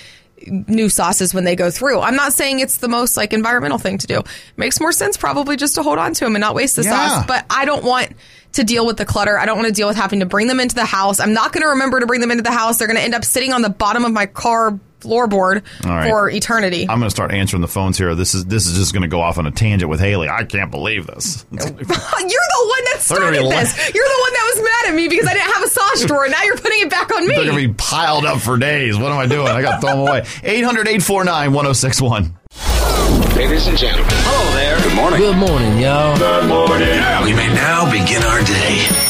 new 0.47 0.89
sauces 0.89 1.33
when 1.33 1.43
they 1.43 1.55
go 1.55 1.69
through. 1.71 1.99
I'm 1.99 2.15
not 2.15 2.33
saying 2.33 2.59
it's 2.59 2.77
the 2.77 2.87
most 2.87 3.17
like 3.17 3.33
environmental 3.33 3.77
thing 3.77 3.97
to 3.99 4.07
do. 4.07 4.21
Makes 4.57 4.79
more 4.79 4.91
sense 4.91 5.17
probably 5.17 5.55
just 5.57 5.75
to 5.75 5.83
hold 5.83 5.97
on 5.97 6.13
to 6.13 6.25
them 6.25 6.35
and 6.35 6.41
not 6.41 6.55
waste 6.55 6.75
the 6.75 6.83
Yeah. 6.83 7.07
sauce. 7.09 7.25
But 7.27 7.45
I 7.49 7.65
don't 7.65 7.83
want 7.83 8.09
to 8.53 8.63
deal 8.63 8.85
with 8.85 8.97
the 8.97 9.05
clutter. 9.05 9.37
I 9.37 9.45
don't 9.45 9.57
want 9.57 9.67
to 9.67 9.73
deal 9.73 9.87
with 9.87 9.97
having 9.97 10.21
to 10.21 10.25
bring 10.25 10.47
them 10.47 10.59
into 10.59 10.75
the 10.75 10.85
house. 10.85 11.19
I'm 11.19 11.33
not 11.33 11.51
going 11.53 11.61
to 11.63 11.69
remember 11.69 11.99
to 11.99 12.05
bring 12.07 12.21
them 12.21 12.31
into 12.31 12.43
the 12.43 12.51
house. 12.51 12.77
They're 12.77 12.87
going 12.87 12.97
to 12.97 13.03
end 13.03 13.13
up 13.15 13.23
sitting 13.25 13.53
on 13.53 13.61
the 13.61 13.69
bottom 13.69 14.05
of 14.05 14.11
my 14.11 14.25
car 14.25 14.79
floorboard 14.99 15.63
All 15.85 15.91
right. 15.91 16.09
for 16.09 16.29
eternity. 16.29 16.81
I'm 16.83 16.99
going 16.99 17.07
to 17.07 17.09
start 17.09 17.31
answering 17.31 17.61
the 17.61 17.67
phones 17.67 17.97
here. 17.97 18.13
This 18.15 18.33
is 18.35 18.45
this 18.45 18.67
is 18.67 18.77
just 18.77 18.93
going 18.93 19.01
to 19.03 19.07
go 19.07 19.21
off 19.21 19.37
on 19.37 19.45
a 19.47 19.51
tangent 19.51 19.89
with 19.89 19.99
Haley. 19.99 20.29
I 20.29 20.43
can't 20.43 20.71
believe 20.71 21.07
this. 21.07 21.45
You're 21.51 21.59
the 21.59 21.71
one 21.71 21.85
that 21.85 22.97
started 22.99 23.35
this. 23.35 23.43
li- 23.77 23.91
You're 23.95 24.07
the 24.07 24.19
one 24.21 24.33
that 24.33 24.53
was 24.55 24.63
mad 24.63 24.89
at 24.89 24.95
me 24.95 25.07
because 25.07 25.27
I 25.27 25.33
didn't 25.33 25.51
have 25.53 25.63
a 25.63 25.67
sauce 25.69 26.05
drawer. 26.05 26.27
Now 26.29 26.43
you're 26.43 26.57
putting 26.57 26.81
it 26.81 26.89
back 26.89 27.11
on 27.13 27.27
me. 27.27 27.35
They're 27.35 27.45
going 27.45 27.57
to 27.61 27.67
be 27.69 27.73
piled 27.75 28.25
up 28.25 28.39
for 28.41 28.57
days. 28.57 28.97
What 28.97 29.11
am 29.11 29.17
I 29.17 29.27
doing? 29.27 29.47
I 29.47 29.61
got 29.61 29.75
to 29.75 29.81
throw 29.81 29.91
them 29.91 29.99
away. 30.07 30.21
800-849-1061. 30.21 32.31
Ladies 33.35 33.67
and 33.67 33.77
gentlemen. 33.77 34.07
Hello 34.11 34.51
there. 34.55 34.77
Good 34.83 34.95
morning. 34.95 35.19
Good 35.19 35.37
morning, 35.37 35.79
y'all. 35.79 36.17
Good 36.17 36.47
morning. 36.49 36.87
We 37.23 37.33
may 37.33 37.47
now 37.53 37.85
begin 37.91 38.23
our 38.23 38.41
day. 38.43 39.08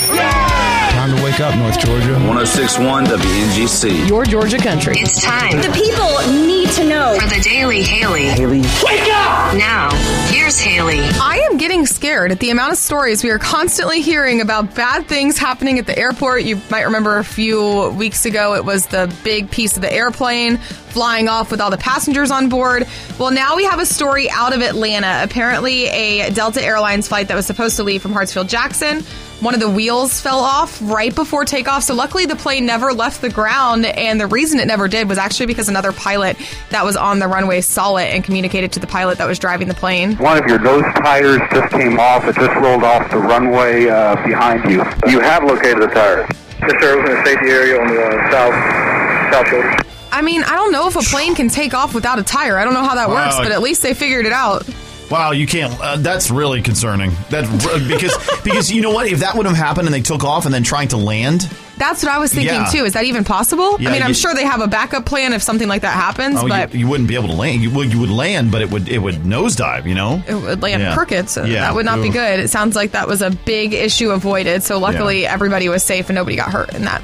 Time 1.09 1.17
to 1.17 1.23
wake 1.23 1.39
up, 1.39 1.55
North 1.57 1.79
Georgia. 1.79 2.13
1061 2.13 3.05
WNGC. 3.05 4.07
Your 4.07 4.25
Georgia 4.25 4.59
country. 4.59 4.93
It's 4.97 5.23
time. 5.23 5.57
The 5.57 5.71
people 5.71 6.45
need 6.45 6.69
to 6.71 6.83
know. 6.83 7.17
For 7.19 7.27
the 7.35 7.41
Daily 7.41 7.81
Haley. 7.81 8.25
Haley. 8.25 8.61
Wake 8.83 9.11
up! 9.11 9.57
Now, 9.57 9.89
here's 10.27 10.59
Haley. 10.59 10.99
I 10.99 11.47
am 11.49 11.57
getting 11.57 11.87
scared 11.87 12.31
at 12.31 12.39
the 12.39 12.51
amount 12.51 12.73
of 12.73 12.77
stories 12.77 13.23
we 13.23 13.31
are 13.31 13.39
constantly 13.39 14.01
hearing 14.01 14.39
about 14.39 14.75
bad 14.75 15.07
things 15.07 15.39
happening 15.39 15.79
at 15.79 15.87
the 15.87 15.97
airport. 15.97 16.43
You 16.43 16.61
might 16.69 16.83
remember 16.83 17.17
a 17.17 17.23
few 17.23 17.89
weeks 17.97 18.25
ago 18.25 18.53
it 18.53 18.63
was 18.63 18.85
the 18.85 19.11
big 19.23 19.49
piece 19.49 19.77
of 19.77 19.81
the 19.81 19.91
airplane 19.91 20.57
flying 20.57 21.27
off 21.27 21.49
with 21.49 21.59
all 21.59 21.71
the 21.71 21.77
passengers 21.77 22.29
on 22.29 22.49
board. 22.49 22.87
Well, 23.17 23.31
now 23.31 23.55
we 23.55 23.63
have 23.63 23.79
a 23.79 23.85
story 23.85 24.29
out 24.29 24.53
of 24.53 24.61
Atlanta. 24.61 25.21
Apparently, 25.23 25.87
a 25.87 26.29
Delta 26.29 26.63
Airlines 26.63 27.07
flight 27.07 27.29
that 27.29 27.35
was 27.35 27.47
supposed 27.47 27.77
to 27.77 27.83
leave 27.83 28.03
from 28.03 28.13
Hartsfield 28.13 28.47
Jackson. 28.47 29.03
One 29.41 29.53
of 29.53 29.61
the 29.61 29.69
wheels 29.69 30.19
fell 30.19 30.39
off 30.39 30.79
right 30.81 31.15
before 31.15 31.45
takeoff. 31.45 31.83
So, 31.83 31.93
luckily, 31.93 32.25
the 32.25 32.35
plane 32.35 32.65
never 32.65 32.91
left 32.91 33.21
the 33.21 33.29
ground. 33.29 33.85
And 33.85 34.19
the 34.19 34.27
reason 34.27 34.59
it 34.59 34.67
never 34.67 34.89
did 34.89 35.07
was 35.07 35.17
actually 35.17 35.45
because 35.45 35.69
another 35.69 35.93
pilot 35.93 36.35
that 36.71 36.83
was 36.83 36.97
on 36.97 37.19
the 37.19 37.27
runway 37.29 37.61
saw 37.61 37.95
it 37.95 38.13
and 38.13 38.21
communicated 38.21 38.73
to 38.73 38.81
the 38.81 38.87
pilot 38.87 39.17
that 39.19 39.27
was 39.27 39.39
driving 39.39 39.69
the 39.69 39.73
plane. 39.73 40.17
One 40.17 40.37
of 40.37 40.45
your 40.49 40.59
nose 40.59 40.83
tires 40.97 41.39
just 41.53 41.71
came 41.71 41.97
off. 41.99 42.25
It 42.25 42.35
just 42.35 42.53
rolled 42.57 42.83
off 42.83 43.09
the 43.11 43.17
runway 43.17 43.87
uh, 43.87 44.15
behind 44.27 44.69
you. 44.69 44.83
You 45.09 45.21
have 45.21 45.43
located 45.45 45.83
the 45.83 45.87
tires. 45.87 46.27
Yes, 46.59 46.71
sir. 46.81 46.99
It 46.99 47.01
was 47.01 47.09
in 47.09 47.15
the 47.15 47.25
safety 47.25 47.49
area 47.49 47.79
on 47.79 47.87
the 47.87 48.03
uh, 48.03 48.31
south 48.31 49.33
south 49.33 49.47
shoulder. 49.47 49.75
I 50.11 50.21
mean, 50.21 50.43
I 50.43 50.55
don't 50.55 50.73
know 50.73 50.87
if 50.87 50.97
a 50.97 51.01
plane 51.01 51.35
can 51.35 51.47
take 51.47 51.73
off 51.73 51.93
without 51.95 52.19
a 52.19 52.23
tire. 52.23 52.57
I 52.57 52.65
don't 52.65 52.73
know 52.73 52.83
how 52.83 52.95
that 52.95 53.07
Wow. 53.09 53.23
works, 53.25 53.37
but 53.37 53.53
at 53.53 53.61
least 53.61 53.83
they 53.83 53.93
figured 53.93 54.25
it 54.25 54.33
out. 54.33 54.65
Wow, 55.09 55.31
you 55.31 55.47
can't. 55.47 55.73
Uh, 55.81 55.97
that's 55.97 56.29
really 56.29 56.61
concerning. 56.61 57.11
That 57.29 57.43
because 57.87 58.15
because 58.43 58.71
you 58.71 58.81
know 58.81 58.91
what? 58.91 59.07
If 59.07 59.19
that 59.19 59.35
would 59.35 59.45
have 59.47 59.55
happened 59.55 59.87
and 59.87 59.93
they 59.93 60.01
took 60.01 60.23
off 60.23 60.45
and 60.45 60.53
then 60.53 60.63
trying 60.63 60.89
to 60.89 60.97
land, 60.97 61.49
That's 61.77 62.03
what 62.03 62.11
I 62.11 62.19
was 62.19 62.31
thinking 62.33 62.53
Yeah. 62.53 62.69
too. 62.71 62.85
Is 62.85 62.93
that 62.93 63.05
even 63.05 63.23
possible? 63.23 63.79
Yeah, 63.79 63.89
I 63.89 63.93
mean, 63.93 64.03
I'm 64.03 64.09
you- 64.09 64.13
sure 64.13 64.33
they 64.35 64.43
have 64.45 64.61
a 64.61 64.67
backup 64.67 65.05
plan 65.05 65.33
if 65.33 65.41
something 65.41 65.67
like 65.67 65.81
that 65.81 65.93
happens, 65.93 66.35
oh, 66.39 66.47
but 66.47 66.73
you, 66.73 66.81
you 66.81 66.87
wouldn't 66.87 67.07
be 67.09 67.15
able 67.15 67.29
to 67.29 67.33
land. 67.35 67.61
You 67.61 67.71
would 67.71 67.91
you 67.91 67.99
would 67.99 68.11
land, 68.11 68.51
but 68.51 68.61
it 68.61 68.69
would 68.69 68.87
it 68.87 68.99
would 68.99 69.15
nosedive. 69.23 69.85
You 69.87 69.95
know. 69.95 70.21
it 70.27 70.35
would 70.35 70.61
land 70.61 70.81
Yeah. 70.83 70.93
crooked, 70.95 71.29
so 71.29 71.43
Yeah. 71.43 71.61
that 71.61 71.73
would 71.75 71.85
not 71.85 72.01
be 72.01 72.09
good. 72.09 72.39
It 72.39 72.49
sounds 72.49 72.75
like 72.75 72.91
that 72.91 73.07
was 73.07 73.21
a 73.23 73.31
big 73.31 73.73
issue 73.73 74.11
avoided. 74.11 74.61
So 74.63 74.77
luckily, 74.77 75.25
everybody 75.25 75.69
was 75.69 75.83
safe 75.83 76.09
and 76.09 76.15
nobody 76.15 76.35
got 76.35 76.51
hurt 76.51 76.73
in 76.75 76.85
that. 76.85 77.01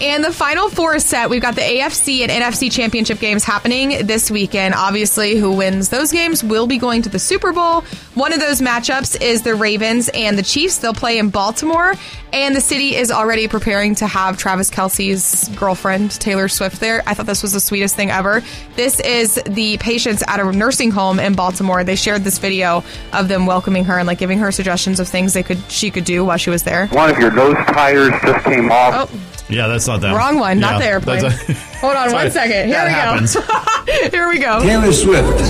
And 0.00 0.24
the 0.24 0.32
final 0.32 0.70
four 0.70 0.98
set, 0.98 1.28
we've 1.28 1.42
got 1.42 1.54
the 1.54 1.60
AFC 1.60 2.22
and 2.22 2.30
NFC 2.30 2.72
championship 2.72 3.18
games 3.18 3.44
happening 3.44 4.06
this 4.06 4.30
weekend. 4.30 4.74
Obviously, 4.74 5.36
who 5.36 5.52
wins 5.52 5.90
those 5.90 6.10
games 6.10 6.42
will 6.42 6.66
be 6.66 6.78
going 6.78 7.02
to 7.02 7.10
the 7.10 7.18
Super 7.18 7.52
Bowl. 7.52 7.82
One 8.14 8.32
of 8.32 8.40
those 8.40 8.62
matchups 8.62 9.20
is 9.20 9.42
the 9.42 9.54
Ravens 9.54 10.08
and 10.14 10.38
the 10.38 10.42
Chiefs. 10.42 10.78
They'll 10.78 10.94
play 10.94 11.18
in 11.18 11.28
Baltimore. 11.28 11.94
And 12.32 12.56
the 12.56 12.62
city 12.62 12.96
is 12.96 13.10
already 13.10 13.46
preparing 13.46 13.94
to 13.96 14.06
have 14.06 14.38
Travis 14.38 14.70
Kelce's 14.70 15.48
girlfriend, 15.56 16.12
Taylor 16.12 16.48
Swift, 16.48 16.80
there. 16.80 17.02
I 17.06 17.12
thought 17.12 17.26
this 17.26 17.42
was 17.42 17.52
the 17.52 17.60
sweetest 17.60 17.94
thing 17.94 18.10
ever. 18.10 18.42
This 18.76 19.00
is 19.00 19.34
the 19.46 19.76
patients 19.78 20.22
at 20.26 20.40
a 20.40 20.50
nursing 20.50 20.92
home 20.92 21.18
in 21.18 21.34
Baltimore. 21.34 21.84
They 21.84 21.96
shared 21.96 22.24
this 22.24 22.38
video 22.38 22.84
of 23.12 23.28
them 23.28 23.44
welcoming 23.44 23.84
her 23.84 23.98
and 23.98 24.06
like 24.06 24.18
giving 24.18 24.38
her 24.38 24.50
suggestions 24.50 24.98
of 24.98 25.08
things 25.08 25.34
they 25.34 25.42
could 25.42 25.58
she 25.70 25.90
could 25.90 26.04
do 26.04 26.24
while 26.24 26.38
she 26.38 26.48
was 26.48 26.62
there. 26.62 26.86
One 26.86 27.10
of 27.10 27.18
your 27.18 27.32
nose 27.32 27.56
tires 27.66 28.14
just 28.22 28.44
came 28.46 28.70
off. 28.70 29.10
Oh, 29.10 29.39
Yeah, 29.50 29.66
that's 29.66 29.86
not 29.86 30.00
that. 30.02 30.14
Wrong 30.14 30.38
one, 30.38 30.58
not 30.60 30.74
Yeah, 30.74 30.78
the 30.78 30.86
airplane. 30.86 31.24
a- 31.24 31.30
Hold 31.80 31.96
on 31.96 32.10
Sorry. 32.10 32.24
one 32.24 32.30
second. 32.30 32.66
Here 32.68 32.76
That 32.76 32.86
we 32.86 32.92
happens. 32.92 33.34
go. 33.34 34.10
Here 34.10 34.28
we 34.28 34.38
go. 34.38 34.60
Taylor 34.62 34.92
Swift, 34.92 35.40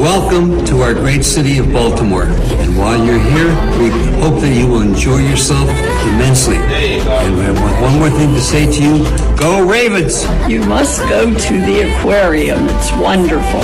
welcome 0.00 0.64
to 0.64 0.80
our 0.82 0.94
great 0.94 1.24
city 1.24 1.58
of 1.58 1.70
Baltimore. 1.72 2.24
And 2.24 2.76
while 2.78 3.04
you're 3.04 3.18
here, 3.20 3.48
we 3.78 3.90
hope 4.20 4.40
that 4.40 4.52
you 4.52 4.66
will 4.66 4.80
enjoy 4.80 5.18
yourself 5.18 5.68
immensely. 6.08 6.56
And 6.56 7.36
we 7.36 7.42
have 7.44 7.60
one 7.82 7.98
more 7.98 8.10
thing 8.10 8.32
to 8.34 8.40
say 8.40 8.64
to 8.66 8.82
you 8.82 9.04
go 9.36 9.64
Ravens! 9.68 10.24
You 10.50 10.60
must 10.64 11.00
go 11.08 11.26
to 11.32 11.60
the 11.60 11.94
aquarium. 11.94 12.66
It's 12.70 12.92
wonderful. 12.94 13.60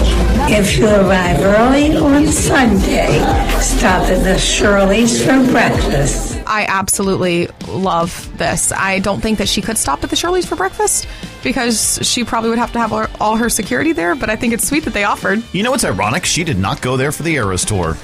If 0.52 0.76
you 0.76 0.86
arrive 0.86 1.40
early 1.40 1.96
on 1.96 2.26
Sunday, 2.28 3.18
stop 3.60 4.04
at 4.08 4.22
the 4.22 4.38
Shirley's 4.38 5.24
for 5.24 5.42
breakfast. 5.50 6.29
I 6.50 6.66
absolutely 6.66 7.48
love 7.68 8.28
this. 8.36 8.72
I 8.72 8.98
don't 8.98 9.20
think 9.20 9.38
that 9.38 9.48
she 9.48 9.62
could 9.62 9.78
stop 9.78 10.02
at 10.04 10.10
the 10.10 10.16
Shirley's 10.16 10.44
for 10.46 10.56
breakfast 10.56 11.06
because 11.44 11.98
she 12.02 12.24
probably 12.24 12.50
would 12.50 12.58
have 12.58 12.72
to 12.72 12.78
have 12.80 12.92
all- 12.92 13.06
all 13.20 13.36
her 13.36 13.48
security 13.48 13.92
there, 13.92 14.14
but 14.16 14.28
I 14.28 14.36
think 14.36 14.52
it's 14.52 14.66
sweet 14.66 14.84
that 14.84 14.92
they 14.92 15.04
offered. 15.04 15.42
You 15.52 15.62
know 15.62 15.70
what's 15.70 15.84
ironic? 15.84 16.26
She 16.26 16.42
did 16.44 16.58
not 16.58 16.80
go 16.82 16.96
there 16.96 17.12
for 17.12 17.22
the 17.22 17.34
Eras 17.36 17.64
tour. 17.64 17.96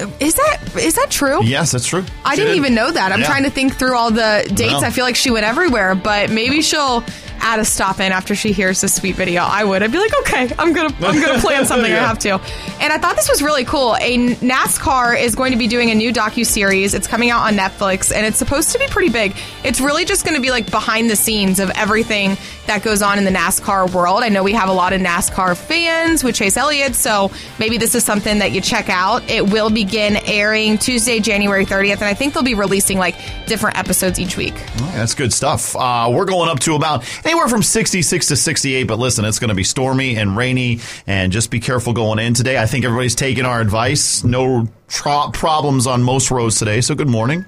Uh, 0.00 0.06
is 0.18 0.34
that 0.34 0.58
is 0.76 0.94
that 0.94 1.08
true? 1.10 1.44
Yes, 1.44 1.70
that's 1.70 1.86
true. 1.86 2.04
I 2.24 2.30
She 2.34 2.40
didn't 2.40 2.52
did. 2.52 2.56
even 2.56 2.74
know 2.74 2.90
that. 2.90 3.12
I'm 3.12 3.20
Yeah. 3.20 3.26
trying 3.26 3.44
to 3.44 3.50
think 3.50 3.76
through 3.78 3.96
all 3.96 4.10
the 4.10 4.44
dates. 4.52 4.72
No. 4.72 4.80
I 4.80 4.90
feel 4.90 5.04
like 5.04 5.14
she 5.14 5.30
went 5.30 5.46
everywhere, 5.46 5.94
but 5.94 6.30
maybe 6.30 6.62
she'll 6.62 7.04
add 7.44 7.60
a 7.60 7.64
stop 7.64 8.00
in 8.00 8.10
after 8.10 8.34
she 8.34 8.52
hears 8.52 8.80
this 8.80 8.94
sweet 8.94 9.14
video. 9.16 9.42
I 9.42 9.62
would. 9.64 9.82
I'd 9.82 9.92
be 9.92 9.98
like, 9.98 10.18
okay, 10.20 10.50
I'm 10.58 10.72
gonna 10.72 10.94
I'm 11.00 11.20
gonna 11.20 11.38
plan 11.40 11.66
something. 11.66 11.92
I 11.92 11.96
have 11.96 12.18
to. 12.20 12.40
And 12.80 12.92
I 12.92 12.98
thought 12.98 13.16
this 13.16 13.28
was 13.28 13.42
really 13.42 13.64
cool. 13.64 13.96
A 14.00 14.16
NASCAR 14.36 15.20
is 15.20 15.34
going 15.34 15.52
to 15.52 15.58
be 15.58 15.66
doing 15.66 15.90
a 15.90 15.94
new 15.94 16.12
docu 16.12 16.44
series. 16.46 16.94
It's 16.94 17.06
coming 17.06 17.30
out 17.30 17.46
on 17.46 17.54
Netflix, 17.54 18.12
and 18.12 18.26
it's 18.26 18.38
supposed 18.38 18.72
to 18.72 18.78
be 18.78 18.86
pretty 18.88 19.10
big. 19.10 19.36
It's 19.62 19.80
really 19.80 20.04
just 20.04 20.24
going 20.24 20.34
to 20.36 20.40
be 20.42 20.50
like 20.50 20.70
behind 20.70 21.10
the 21.10 21.16
scenes 21.16 21.60
of 21.60 21.70
everything 21.70 22.36
that 22.66 22.82
goes 22.82 23.02
on 23.02 23.18
in 23.18 23.24
the 23.24 23.30
NASCAR 23.30 23.92
world. 23.92 24.22
I 24.22 24.28
know 24.28 24.42
we 24.42 24.52
have 24.52 24.68
a 24.68 24.72
lot 24.72 24.92
of 24.92 25.00
NASCAR 25.00 25.56
fans 25.56 26.24
with 26.24 26.34
Chase 26.34 26.56
Elliott, 26.56 26.94
so 26.94 27.30
maybe 27.58 27.78
this 27.78 27.94
is 27.94 28.04
something 28.04 28.38
that 28.38 28.52
you 28.52 28.60
check 28.60 28.88
out. 28.88 29.28
It 29.30 29.50
will 29.50 29.70
begin 29.70 30.16
airing 30.24 30.78
Tuesday, 30.78 31.20
January 31.20 31.66
30th, 31.66 31.94
and 31.94 32.04
I 32.04 32.14
think 32.14 32.34
they'll 32.34 32.42
be 32.42 32.54
releasing 32.54 32.98
like 32.98 33.16
different 33.46 33.78
episodes 33.78 34.18
each 34.18 34.36
week. 34.36 34.54
That's 34.94 35.14
good 35.14 35.32
stuff. 35.32 35.76
Uh, 35.76 36.10
we're 36.12 36.24
going 36.24 36.48
up 36.48 36.60
to 36.60 36.74
about 36.74 37.04
anywhere 37.24 37.48
from 37.48 37.62
66 37.62 38.28
to 38.28 38.36
68, 38.36 38.84
but 38.84 38.98
listen, 38.98 39.24
it's 39.24 39.38
going 39.38 39.48
to 39.48 39.54
be 39.54 39.64
stormy 39.64 40.16
and 40.16 40.36
rainy, 40.36 40.80
and 41.06 41.32
just 41.32 41.50
be 41.50 41.60
careful 41.60 41.92
going 41.92 42.18
in 42.18 42.34
today. 42.34 42.58
I 42.58 42.66
think 42.66 42.84
everybody's 42.84 43.14
taking 43.14 43.44
our 43.44 43.60
advice. 43.60 44.24
No 44.24 44.68
tro- 44.88 45.30
problems 45.32 45.86
on 45.86 46.02
most 46.02 46.30
roads 46.30 46.58
today, 46.58 46.80
so 46.80 46.94
good 46.94 47.08
morning. 47.08 47.44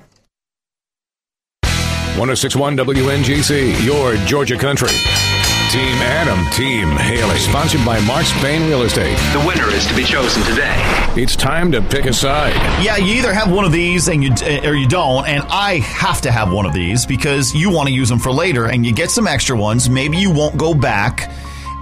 1061 2.17 2.79
WNGC, 2.79 3.85
your 3.85 4.17
Georgia 4.25 4.57
country. 4.57 4.89
Team 5.71 5.97
Adam, 6.01 6.51
Team 6.53 6.89
Haley. 6.89 7.39
Sponsored 7.39 7.85
by 7.85 8.01
Mark 8.07 8.25
Spain 8.25 8.67
Real 8.67 8.83
Estate. 8.83 9.19
The 9.35 9.45
winner 9.47 9.69
is 9.69 9.87
to 9.87 9.95
be 9.95 10.03
chosen 10.03 10.43
today. 10.45 10.73
It's 11.15 11.37
time 11.37 11.71
to 11.73 11.83
pick 11.83 12.07
a 12.07 12.15
side. 12.15 12.55
Yeah, 12.83 12.97
you 12.97 13.17
either 13.17 13.35
have 13.35 13.53
one 13.53 13.67
of 13.67 13.73
these 13.73 14.09
and 14.09 14.25
you 14.25 14.33
uh, 14.33 14.67
or 14.67 14.75
you 14.75 14.89
don't, 14.89 15.29
and 15.29 15.43
I 15.51 15.81
have 15.81 16.23
to 16.23 16.33
have 16.33 16.51
one 16.51 16.65
of 16.65 16.73
these 16.73 17.05
because 17.05 17.55
you 17.55 17.69
want 17.71 17.89
to 17.89 17.95
use 17.95 18.09
them 18.09 18.19
for 18.19 18.33
later, 18.33 18.65
and 18.65 18.87
you 18.87 18.95
get 18.95 19.11
some 19.11 19.27
extra 19.27 19.55
ones. 19.55 19.91
Maybe 19.91 20.17
you 20.17 20.31
won't 20.31 20.57
go 20.57 20.73
back, 20.73 21.31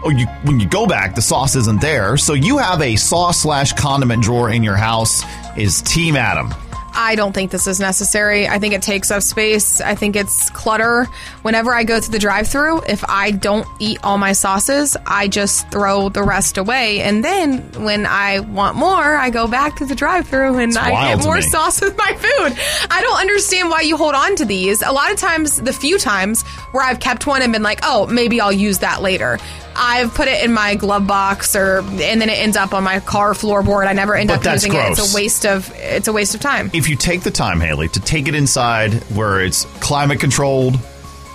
or 0.03 0.13
you 0.13 0.27
when 0.43 0.59
you 0.59 0.67
go 0.67 0.85
back, 0.87 1.15
the 1.15 1.23
sauce 1.23 1.55
isn't 1.55 1.81
there, 1.81 2.17
so 2.17 2.33
you 2.33 2.59
have 2.59 2.83
a 2.83 2.97
sauce 2.97 3.43
slash 3.43 3.73
condiment 3.75 4.25
drawer 4.25 4.51
in 4.51 4.65
your 4.65 4.77
house. 4.77 5.23
Is 5.57 5.81
Team 5.83 6.17
Adam? 6.17 6.53
I 6.95 7.15
don't 7.15 7.33
think 7.33 7.51
this 7.51 7.67
is 7.67 7.81
necessary. 7.81 8.47
I 8.49 8.59
think 8.59 8.75
it 8.75 8.83
takes 8.83 9.11
up 9.11 9.23
space. 9.23 9.81
I 9.81 9.95
think 9.95 10.17
it's 10.17 10.51
clutter. 10.51 11.07
Whenever 11.43 11.75
I 11.75 11.85
go 11.85 12.01
through 12.01 12.13
the 12.13 12.19
drive 12.19 12.49
through, 12.49 12.83
if 12.83 13.05
I 13.09 13.31
don't 13.33 13.67
eat 13.79 13.99
all 14.03 14.19
my 14.19 14.33
sauces, 14.33 14.97
I 15.07 15.29
just 15.29 15.71
throw 15.71 16.09
the 16.09 16.23
rest 16.23 16.57
away. 16.57 17.01
And 17.01 17.25
then 17.25 17.59
when 17.85 18.07
I 18.07 18.41
want 18.41 18.77
more, 18.77 19.17
I 19.17 19.31
go 19.31 19.47
back 19.47 19.77
to 19.77 19.87
the 19.87 19.95
drive 19.95 20.29
through 20.29 20.59
and 20.59 20.71
It's 20.71 20.79
I 20.79 21.15
get 21.15 21.25
more 21.25 21.43
sauce 21.43 21.81
with 21.81 21.97
my 21.97 22.15
food. 22.15 22.59
I 22.91 23.01
don't 23.01 23.21
understand 23.21 23.71
why 23.71 23.81
you 23.81 23.97
hold 23.97 24.15
on 24.15 24.37
to 24.37 24.45
these. 24.45 24.83
A 24.83 24.93
lot 24.93 25.11
of 25.11 25.19
times, 25.19 25.61
the 25.61 25.73
few 25.73 25.99
times 25.99 26.43
where 26.73 26.85
I've 26.85 27.01
kept 27.01 27.27
one 27.27 27.43
and 27.43 27.53
been 27.53 27.63
like, 27.63 27.81
oh, 27.83 28.07
maybe 28.07 28.41
I'll 28.41 28.53
use 28.53 28.79
that 28.81 29.03
later. 29.03 29.39
I've 29.77 30.15
put 30.15 30.29
it 30.29 30.45
in 30.45 30.53
my 30.53 30.75
glove 30.77 31.07
box 31.07 31.55
or 31.57 31.79
and 31.81 32.21
then 32.21 32.29
it 32.29 32.39
ends 32.39 32.57
up 32.57 32.73
on 32.75 32.85
my 32.85 33.01
car 33.01 33.33
floorboard. 33.33 33.87
I 33.87 33.93
never 33.93 34.15
end 34.15 34.29
But 34.29 34.39
up 34.39 34.43
that's 34.43 34.65
using 34.67 34.79
it. 34.79 34.91
It's 34.91 35.13
a 35.13 35.17
waste 35.17 35.47
of 35.47 35.73
it's 35.77 36.09
a 36.09 36.13
waste 36.13 36.35
of 36.35 36.41
time. 36.41 36.71
If 36.73 36.89
you 36.89 36.97
take 36.97 37.23
the 37.23 37.31
time, 37.31 37.61
Haley, 37.61 37.89
to 37.89 38.01
take 38.01 38.29
it 38.29 38.35
inside 38.35 38.95
where 39.15 39.41
it's 39.41 39.65
climate 39.81 40.21
controlled, 40.21 40.79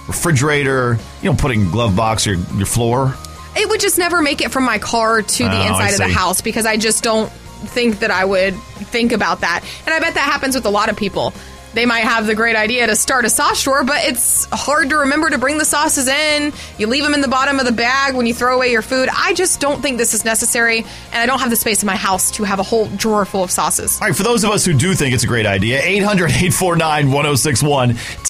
refrigerator, 0.07 0.97
you 1.21 1.29
know, 1.31 1.37
putting 1.37 1.69
glove 1.69 1.95
box 1.95 2.27
or 2.27 2.33
your 2.33 2.65
floor. 2.65 3.13
It 3.55 3.67
would 3.69 3.79
just 3.79 3.97
never 3.97 4.21
make 4.21 4.41
it 4.41 4.51
from 4.51 4.63
my 4.63 4.77
car 4.77 5.21
to 5.21 5.43
the 5.43 5.49
Oh, 5.49 5.53
I 5.53 5.67
inside 5.67 5.91
of 5.91 5.97
the 5.97 6.05
see. 6.07 6.13
house 6.13 6.41
because 6.41 6.65
I 6.65 6.77
just 6.77 7.03
don't 7.03 7.31
think 7.31 7.99
that 7.99 8.11
I 8.11 8.23
would 8.25 8.55
think 8.55 9.11
about 9.11 9.41
that. 9.41 9.63
And 9.85 9.93
I 9.93 9.99
bet 9.99 10.13
that 10.13 10.21
happens 10.31 10.55
with 10.55 10.65
a 10.65 10.69
lot 10.69 10.89
of 10.89 10.95
people. 10.97 11.33
They 11.73 11.85
might 11.85 11.99
have 11.99 12.25
the 12.25 12.35
great 12.35 12.55
idea 12.55 12.87
to 12.87 12.95
start 12.95 13.25
a 13.25 13.29
sauce 13.29 13.63
drawer, 13.63 13.83
but 13.83 14.03
it's 14.03 14.45
hard 14.51 14.89
to 14.89 14.97
remember 14.97 15.29
to 15.29 15.37
bring 15.37 15.57
the 15.57 15.65
sauces 15.65 16.07
in. 16.07 16.51
You 16.77 16.87
leave 16.87 17.03
them 17.03 17.13
in 17.13 17.21
the 17.21 17.27
bottom 17.27 17.59
of 17.59 17.65
the 17.65 17.71
bag 17.71 18.15
when 18.15 18.25
you 18.25 18.33
throw 18.33 18.55
away 18.55 18.71
your 18.71 18.81
food. 18.81 19.07
I 19.15 19.33
just 19.33 19.59
don't 19.59 19.81
think 19.81 19.97
this 19.97 20.13
is 20.13 20.25
necessary, 20.25 20.79
and 20.79 21.15
I 21.15 21.25
don't 21.25 21.39
have 21.39 21.49
the 21.49 21.55
space 21.55 21.83
in 21.83 21.87
my 21.87 21.95
house 21.95 22.31
to 22.31 22.43
have 22.43 22.59
a 22.59 22.63
whole 22.63 22.87
drawer 22.87 23.23
full 23.25 23.43
of 23.43 23.51
sauces. 23.51 24.01
All 24.01 24.07
right, 24.07 24.15
for 24.15 24.23
those 24.23 24.43
of 24.43 24.49
us 24.49 24.65
who 24.65 24.73
do 24.73 24.95
think 24.95 25.13
it's 25.13 25.23
a 25.23 25.27
great 25.27 25.45
idea, 25.45 25.79
800 25.83 26.31
849 26.31 27.11
1061. 27.11 27.95